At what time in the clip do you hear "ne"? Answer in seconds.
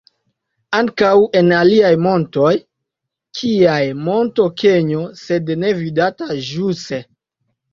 5.65-5.75